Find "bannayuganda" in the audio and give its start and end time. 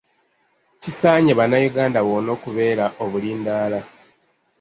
1.39-1.99